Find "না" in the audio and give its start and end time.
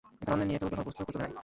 1.31-1.39